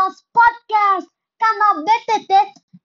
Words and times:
nosso 0.00 0.24
podcast, 0.32 1.10
canal 1.38 1.84
BTT. 1.84 2.32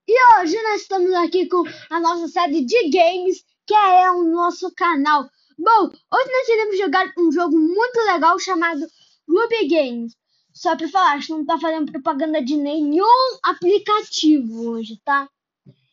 E 0.06 0.34
hoje 0.34 0.62
nós 0.64 0.82
estamos 0.82 1.14
aqui 1.14 1.48
com 1.48 1.64
a 1.88 1.98
nossa 1.98 2.28
série 2.28 2.62
de 2.62 2.90
games, 2.90 3.42
que 3.66 3.74
é 3.74 4.10
o 4.10 4.24
nosso 4.24 4.70
canal. 4.74 5.26
Bom, 5.58 5.86
hoje 5.86 6.30
nós 6.30 6.48
iremos 6.50 6.78
jogar 6.78 7.10
um 7.18 7.32
jogo 7.32 7.58
muito 7.58 7.96
legal 8.12 8.38
chamado 8.38 8.86
Ruby 9.26 9.66
Games. 9.66 10.14
Só 10.52 10.76
para 10.76 10.88
falar, 10.90 11.12
a 11.12 11.18
gente 11.18 11.30
não 11.30 11.40
está 11.40 11.58
fazendo 11.58 11.90
propaganda 11.90 12.44
de 12.44 12.54
nenhum 12.54 13.38
aplicativo 13.42 14.72
hoje, 14.72 15.00
tá? 15.02 15.26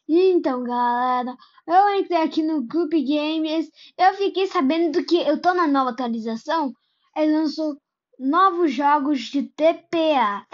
Então, 0.09 0.61
galera, 0.61 1.37
eu 1.65 1.99
entrei 2.01 2.21
aqui 2.21 2.43
no 2.43 2.63
Group 2.63 2.91
Games. 2.91 3.69
Eu 3.97 4.13
fiquei 4.15 4.47
sabendo 4.47 5.01
que 5.05 5.15
eu 5.15 5.41
tô 5.41 5.53
na 5.53 5.69
nova 5.69 5.91
atualização. 5.91 6.73
Ele 7.15 7.31
lançou 7.31 7.77
novos 8.19 8.73
jogos 8.73 9.21
de 9.21 9.43
TPA. 9.43 10.45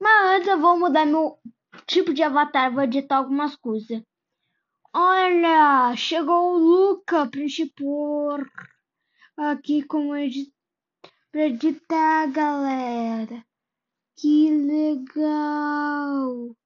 Mas 0.00 0.36
antes 0.36 0.48
eu 0.48 0.60
vou 0.60 0.78
mudar 0.78 1.06
meu 1.06 1.38
tipo 1.86 2.14
de 2.14 2.22
avatar, 2.22 2.72
vou 2.72 2.82
editar 2.82 3.16
algumas 3.16 3.56
coisas. 3.56 4.02
Olha, 4.94 5.94
chegou 5.96 6.54
o 6.54 6.58
Luca 6.58 7.28
pôr 7.76 8.48
aqui 9.36 9.82
como 9.82 10.16
edit 10.16 10.52
pra 11.30 11.46
editar, 11.46 12.26
galera. 12.32 13.44
Que 14.16 14.50
legal! 14.50 16.56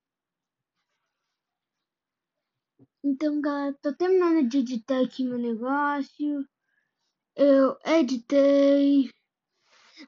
Então, 3.05 3.41
galera, 3.41 3.77
tô 3.83 3.93
terminando 3.95 4.49
de 4.49 4.59
editar 4.59 5.03
aqui 5.03 5.25
meu 5.25 5.39
negócio. 5.39 6.47
Eu 7.37 7.77
editei. 7.85 9.11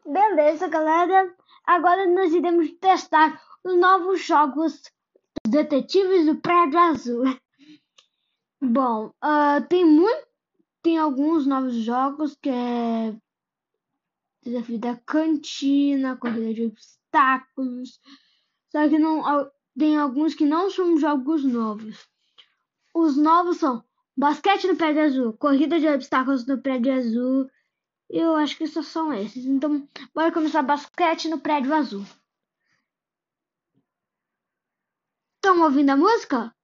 Beleza, 0.04 0.68
galera. 0.68 1.34
Agora 1.64 2.06
nós 2.06 2.32
iremos 2.32 2.70
testar 2.80 3.40
os 3.62 3.76
novos 3.76 4.24
jogos 4.24 4.82
Detetives 5.46 6.26
do 6.26 6.36
Prédio 6.36 6.78
Azul. 6.78 7.24
Bom, 8.60 9.12
uh, 9.22 9.66
tem 9.68 9.84
muito, 9.84 10.26
tem 10.82 10.98
alguns 10.98 11.46
novos 11.46 11.74
jogos 11.74 12.36
que 12.40 12.48
é 12.48 13.14
Desafio 14.42 14.78
da 14.78 14.96
Cantina, 14.96 16.16
Corrida 16.16 16.52
de 16.54 16.66
Obstáculos. 16.66 18.00
Só 18.70 18.88
que 18.88 18.98
não 18.98 19.50
tem 19.78 19.96
alguns 19.96 20.34
que 20.34 20.44
não 20.44 20.70
são 20.70 20.98
jogos 20.98 21.44
novos. 21.44 22.08
Os 22.94 23.16
novos 23.16 23.58
são 23.58 23.84
Basquete 24.16 24.66
no 24.66 24.76
Prédio 24.76 25.02
Azul, 25.02 25.32
Corrida 25.34 25.80
de 25.80 25.88
Obstáculos 25.88 26.46
no 26.46 26.58
Prédio 26.58 26.92
Azul 26.92 27.50
eu 28.08 28.36
acho 28.36 28.56
que 28.56 28.66
só 28.66 28.82
são 28.82 29.12
esses. 29.12 29.44
Então, 29.44 29.88
bora 30.14 30.32
começar 30.32 30.62
basquete 30.62 31.28
no 31.28 31.40
prédio 31.40 31.74
azul. 31.74 32.04
Estão 35.36 35.62
ouvindo 35.62 35.90
a 35.90 35.96
música? 35.96 36.54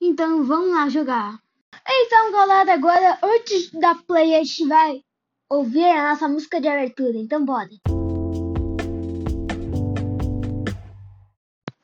Então 0.00 0.44
vamos 0.44 0.70
lá 0.70 0.88
jogar. 0.88 1.40
Então, 1.88 2.32
galera, 2.32 2.74
agora 2.74 3.18
antes 3.22 3.70
da 3.70 3.94
play 3.94 4.34
a 4.34 4.38
gente 4.42 4.66
vai 4.66 5.04
ouvir 5.48 5.84
a 5.84 6.10
nossa 6.10 6.28
música 6.28 6.60
de 6.60 6.68
abertura. 6.68 7.16
Então, 7.18 7.44
bora. 7.44 7.68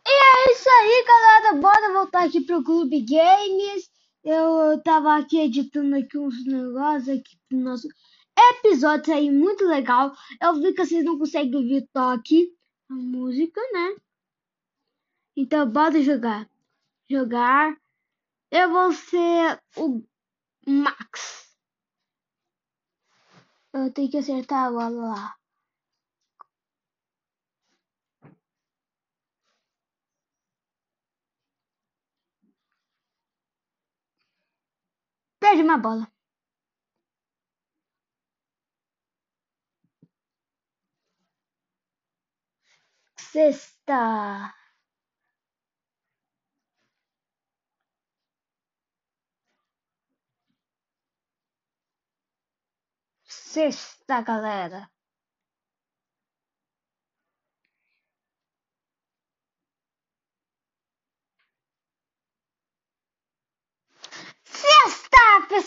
E 0.06 0.11
é 0.11 0.52
isso 0.52 0.69
aí, 0.69 1.05
galera. 1.06 1.55
Bora 1.61 1.92
voltar 1.92 2.25
aqui 2.25 2.41
pro 2.41 2.64
Clube 2.64 3.02
Games. 3.02 3.91
Eu 4.30 4.78
tava 4.82 5.16
aqui 5.16 5.38
editando 5.38 5.96
aqui 5.96 6.18
uns 6.18 6.44
negócios 6.44 7.08
aqui 7.08 7.38
pro 7.48 7.58
nosso 7.60 7.88
episódio 8.38 9.14
aí 9.14 9.30
muito 9.30 9.64
legal. 9.64 10.14
Eu 10.38 10.60
vi 10.60 10.74
que 10.74 10.84
vocês 10.84 11.02
não 11.02 11.18
conseguem 11.18 11.56
ouvir 11.56 11.88
toque, 11.94 12.54
a 12.90 12.94
música, 12.94 13.58
né? 13.72 13.96
Então 15.34 15.70
bora 15.70 16.02
jogar. 16.02 16.46
Jogar. 17.11 17.74
Eu 18.50 18.70
vou 18.70 18.92
ser 18.92 19.62
o 19.78 20.02
Max. 20.67 21.56
Eu 23.72 23.90
tenho 23.94 24.11
que 24.11 24.18
acertar 24.18 24.67
a 24.67 24.70
bola 24.70 24.90
lá. 24.90 25.37
Perde 35.48 35.63
uma 35.63 35.79
bola. 35.79 36.07
Sexta. 43.31 44.03
Sexta, 53.27 54.20
galera. 54.23 54.91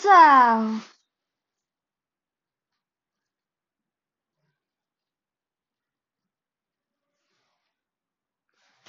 Pessoal! 0.02 0.80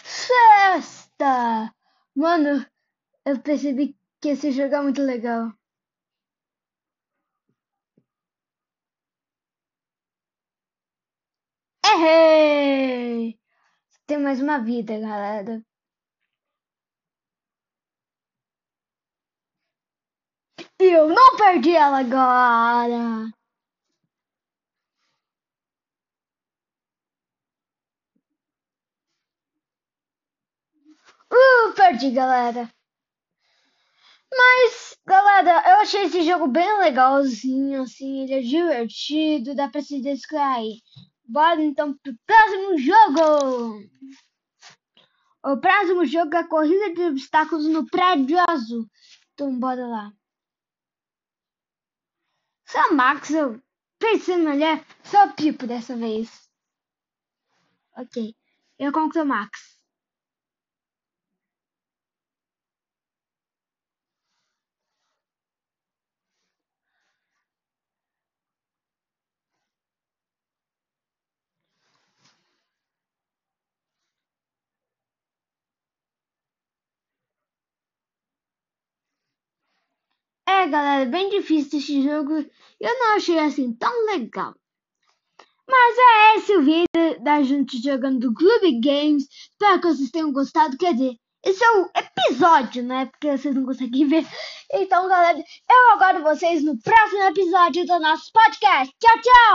Sexta! 0.04 1.74
Mano, 2.16 2.66
eu 3.26 3.42
percebi 3.42 3.98
que 4.22 4.30
esse 4.30 4.52
jogo 4.52 4.76
é 4.76 4.82
muito 4.82 5.02
legal. 5.04 5.52
Errei! 11.86 13.40
Tem 14.08 14.18
mais 14.20 14.42
uma 14.42 14.60
vida, 14.60 15.00
galera. 15.00 15.64
Eu 20.92 21.08
não 21.10 21.38
perdi 21.38 21.76
ela 21.76 22.00
agora. 22.00 23.32
Uh, 31.32 31.74
perdi, 31.76 32.12
galera. 32.12 32.70
Mas, 34.32 34.98
galera, 35.06 35.64
eu 35.70 35.76
achei 35.78 36.04
esse 36.04 36.24
jogo 36.24 36.48
bem 36.48 36.80
legalzinho, 36.80 37.84
assim, 37.84 38.24
ele 38.24 38.34
é 38.34 38.42
divertido, 38.42 39.56
dá 39.56 39.68
pra 39.70 39.82
se 39.82 40.02
distrair. 40.02 40.80
Bora 41.26 41.62
então 41.62 41.98
pro 41.98 42.14
próximo 42.26 42.78
jogo! 42.78 43.84
O 45.46 45.58
próximo 45.58 46.06
jogo 46.06 46.36
é 46.36 46.40
a 46.40 46.48
corrida 46.48 46.94
de 46.94 47.02
obstáculos 47.04 47.68
no 47.68 47.86
prédio 47.86 48.38
azul. 48.50 48.88
Então 49.34 49.58
bora 49.60 49.86
lá. 49.88 50.12
Só 52.74 52.92
Max, 52.92 53.30
eu 53.30 53.62
pensei 54.00 54.36
mulher, 54.36 54.84
só 55.04 55.32
Pipo 55.34 55.68
dessa 55.68 55.96
vez. 55.96 56.50
Ok, 57.96 58.36
eu 58.80 58.92
conquistei 58.92 59.24
Max. 59.24 59.73
É, 80.64 80.68
galera, 80.68 81.06
bem 81.06 81.30
difícil 81.30 81.78
esse 81.78 82.02
jogo. 82.02 82.34
Eu 82.80 83.00
não 83.00 83.18
achei 83.18 83.38
assim 83.38 83.74
tão 83.74 84.06
legal. 84.06 84.56
Mas 85.68 85.98
é 85.98 86.38
esse 86.38 86.56
o 86.56 86.62
vídeo 86.64 87.22
da 87.22 87.44
gente 87.44 87.84
jogando 87.84 88.34
Clube 88.34 88.80
Games. 88.80 89.28
Espero 89.52 89.82
que 89.82 89.88
vocês 89.88 90.10
tenham 90.10 90.32
gostado. 90.32 90.78
Quer 90.78 90.94
dizer, 90.94 91.18
esse 91.44 91.62
é 91.62 91.72
o 91.72 91.90
episódio, 91.94 92.82
né? 92.82 93.08
Porque 93.08 93.38
vocês 93.38 93.54
não 93.54 93.66
conseguem 93.66 94.08
ver. 94.08 94.26
Então, 94.72 95.10
galera, 95.10 95.44
eu 95.70 95.92
aguardo 95.92 96.24
vocês 96.24 96.64
no 96.64 96.80
próximo 96.82 97.24
episódio 97.24 97.86
do 97.86 98.00
nosso 98.00 98.32
podcast. 98.32 98.96
Tchau, 99.02 99.22
tchau! 99.22 99.52